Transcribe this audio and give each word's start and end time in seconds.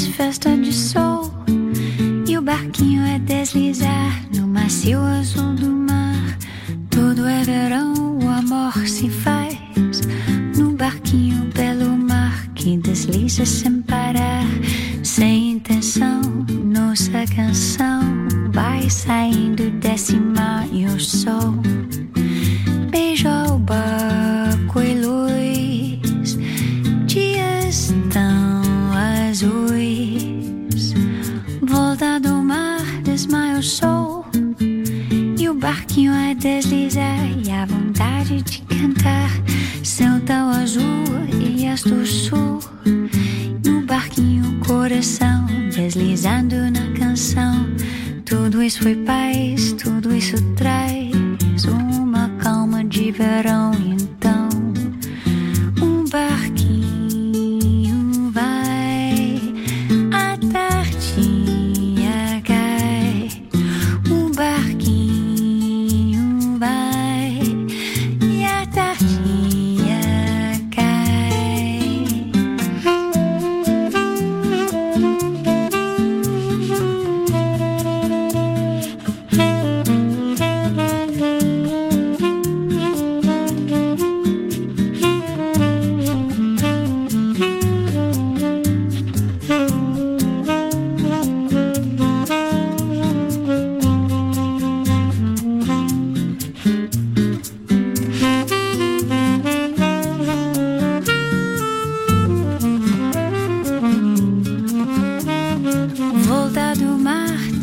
Luz, 0.00 0.06
festa 0.16 0.56
de 0.56 0.72
sol. 0.72 1.30
E 2.26 2.38
o 2.38 2.42
barquinho 2.42 3.02
é 3.04 3.18
deslizar 3.18 4.24
no 4.34 4.46
macio 4.46 5.00
azul 5.00 5.54
do 5.54 5.70
mar. 5.70 6.38
Tudo 6.88 7.26
é 7.26 7.42
verão, 7.42 8.18
o 8.18 8.28
amor 8.28 8.72
se 8.86 9.08
faz 9.08 9.58
no 10.56 10.72
barquinho 10.72 11.50
pelo 11.52 11.96
mar 11.96 12.46
que 12.54 12.76
desliza 12.78 13.44
sem 13.44 13.82
parar, 13.82 14.46
sem 15.02 15.52
intenção. 15.52 16.20
Nossa 16.64 17.24
canção 17.34 18.00
vai 18.52 18.88
saindo 18.88 19.70
desse 19.80 20.16
mar 20.16 20.66
e 20.72 20.86
o 20.86 21.00
sol 21.00 21.54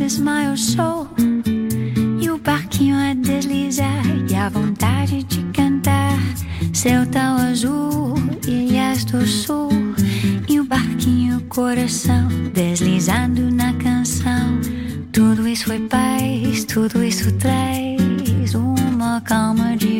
desmaia 0.08 0.54
o 0.54 0.58
sol. 0.58 1.10
E 2.22 2.30
o 2.30 2.38
barquinho 2.38 2.96
a 2.96 3.14
deslizar. 3.14 4.06
E 4.30 4.36
a 4.36 4.48
vontade 4.48 5.22
de 5.24 5.44
cantar. 5.52 6.18
Céu 6.74 7.06
tão 7.08 7.36
azul, 7.36 8.16
ilhas 8.48 9.04
do 9.04 9.28
sul. 9.28 9.70
E 10.48 10.62
o 10.62 10.64
barquinho, 10.64 11.42
coração, 11.50 12.30
deslizando 12.54 13.54
na 13.54 13.74
canção. 13.74 14.62
Tudo 15.12 15.46
isso 15.46 15.66
foi 15.66 15.80
paz, 15.80 16.64
tudo 16.64 17.04
isso 17.04 17.30
traz 17.34 18.56
uma 18.56 19.20
calma 19.20 19.76
de 19.76 20.00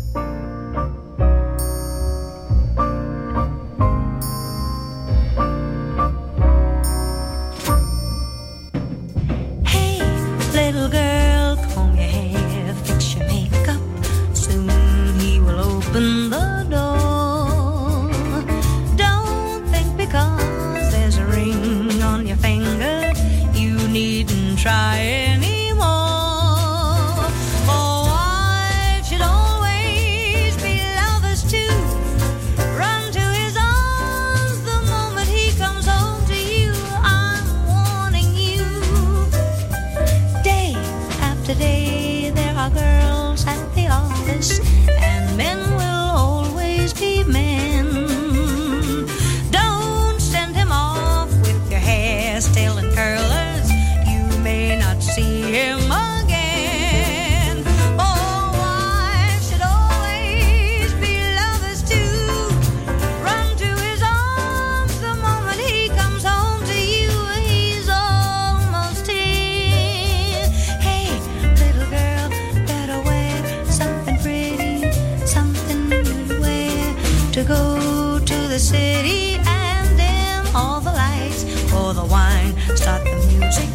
to 77.31 77.43
go 77.45 78.19
to 78.19 78.47
the 78.49 78.59
city 78.59 79.39
and 79.45 79.97
dim 79.97 80.53
all 80.53 80.81
the 80.81 80.91
lights, 80.91 81.45
pour 81.71 81.93
the 81.93 82.03
wine, 82.03 82.53
start 82.75 83.05
the 83.05 83.15
music. 83.29 83.69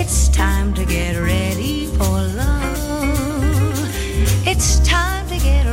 It's 0.00 0.28
time 0.30 0.72
to 0.72 0.86
get 0.86 1.16
ready 1.16 1.88
for 1.88 2.22
love. 2.40 3.76
It's 4.46 4.78
time 4.88 5.28
to 5.28 5.36
get 5.36 5.66
ready. 5.66 5.71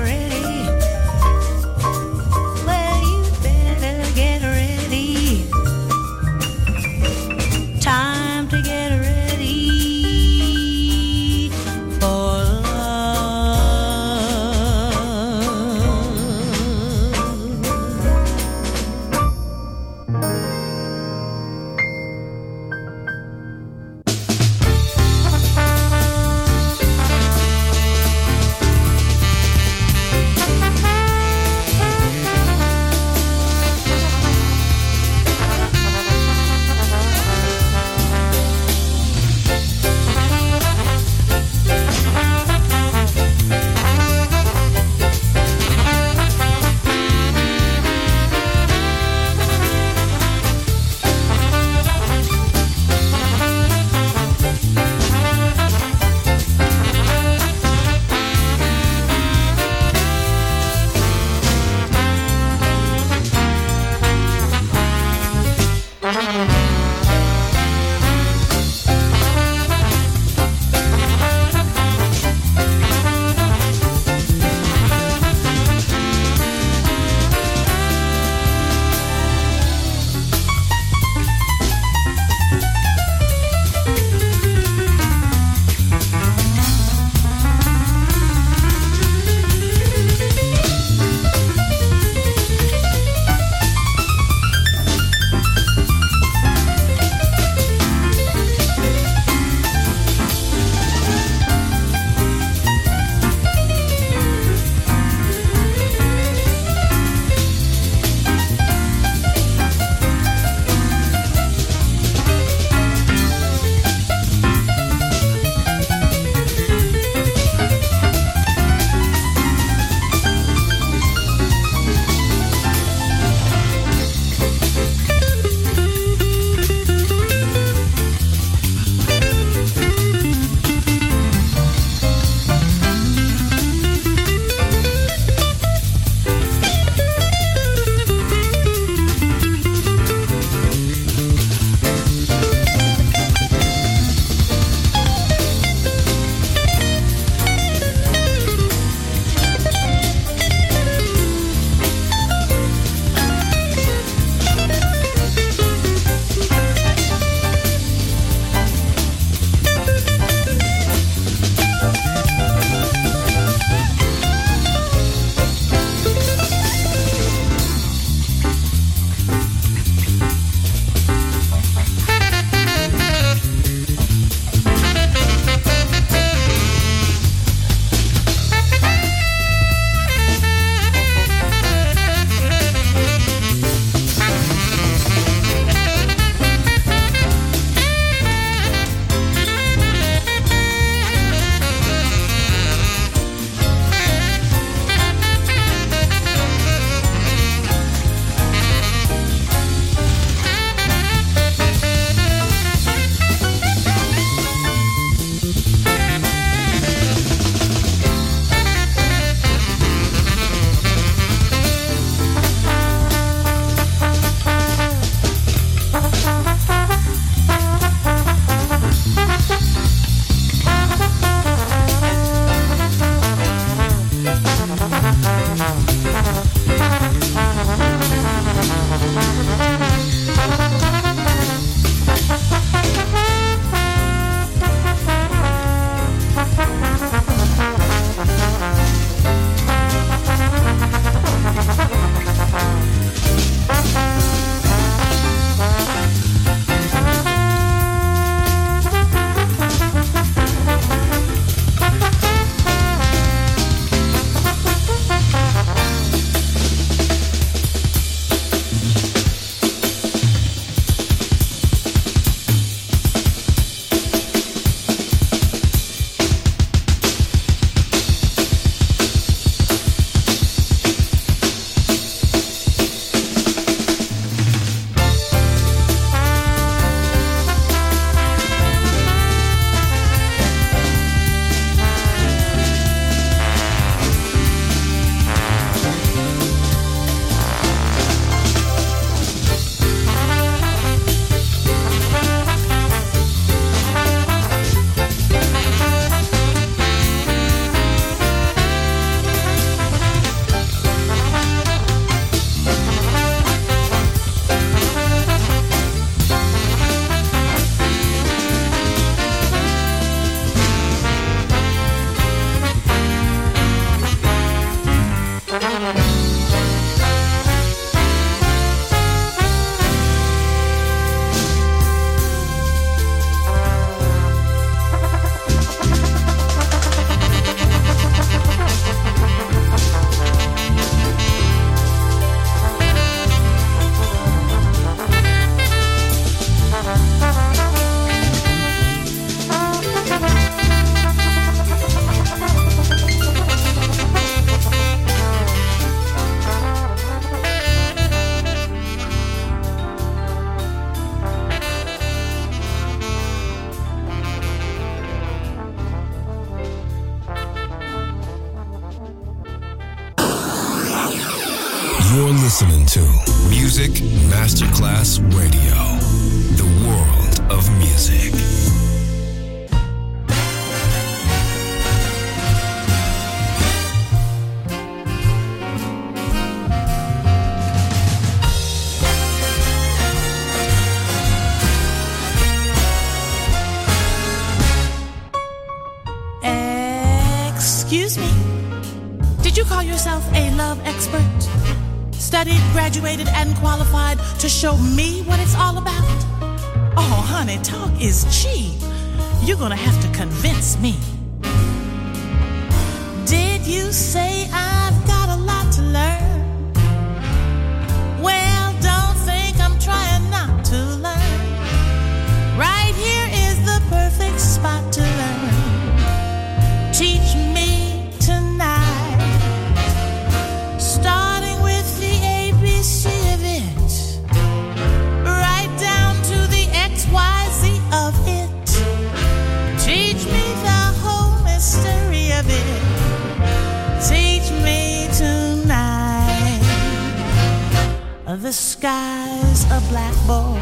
The 438.38 438.54
sky's 438.54 439.64
a 439.72 439.82
blackboard 439.90 440.62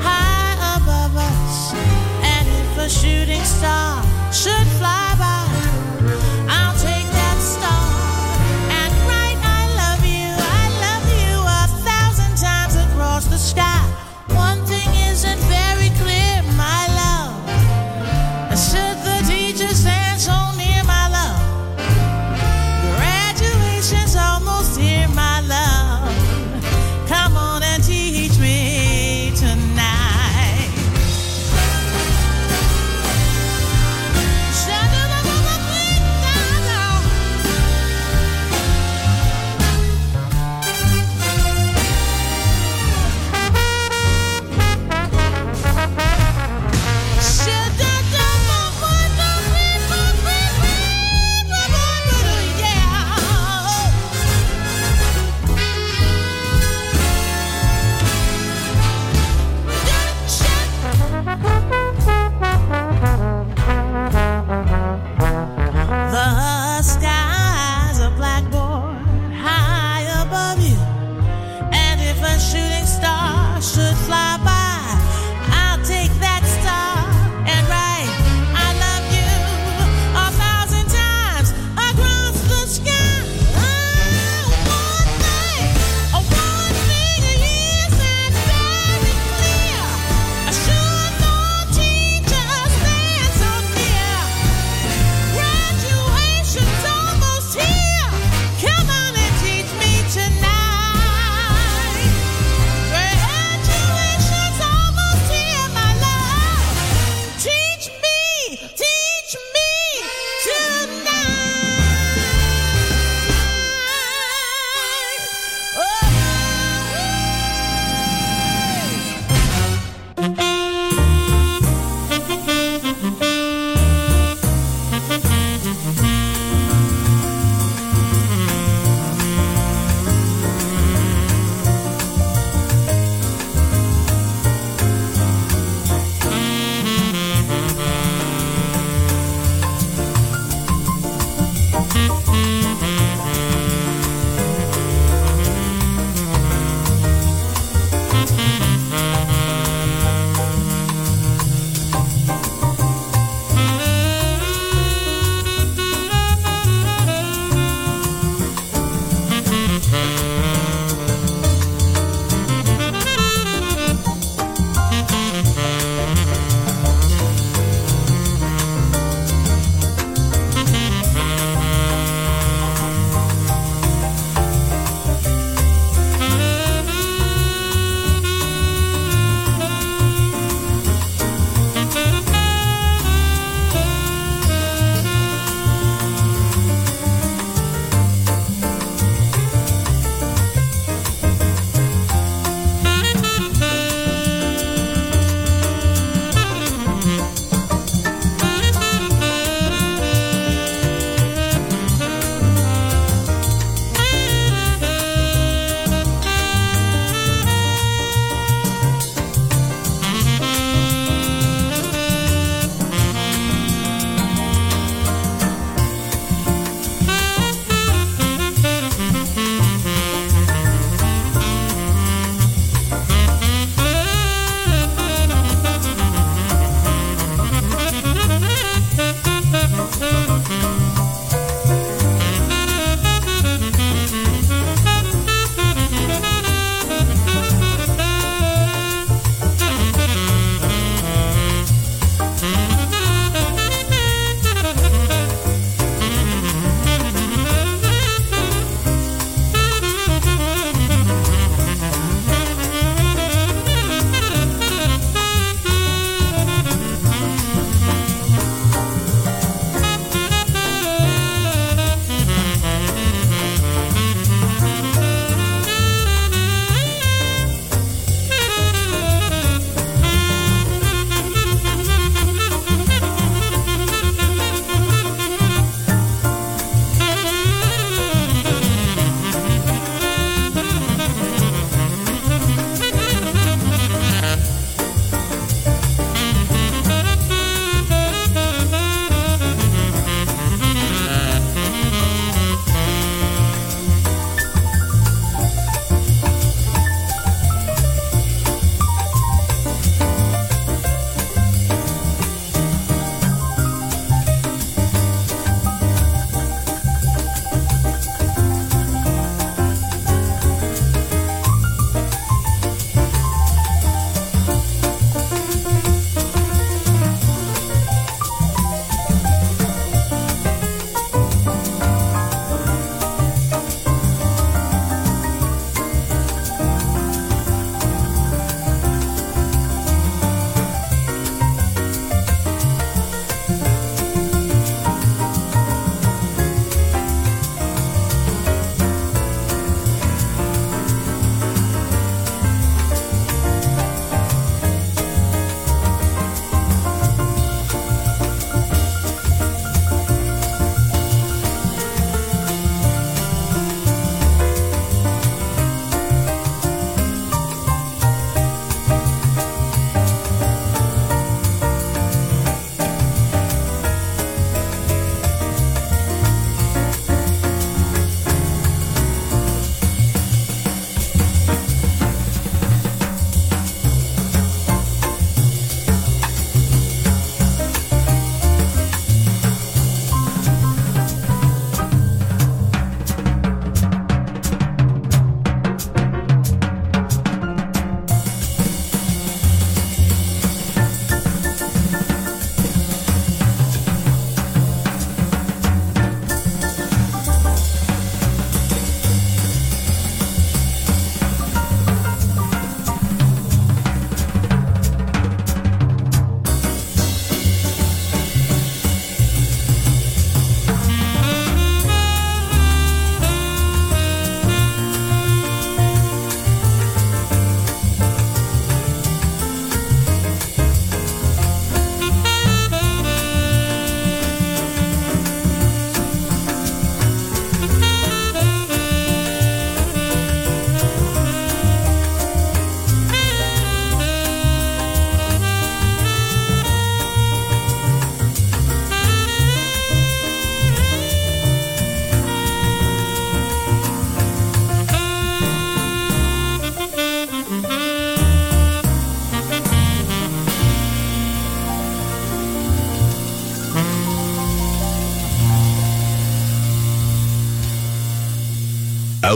high 0.00 0.76
above 0.76 1.16
us, 1.16 1.74
and 2.22 2.46
if 2.46 2.78
a 2.78 2.88
shooting 2.88 3.42
star. 3.42 4.07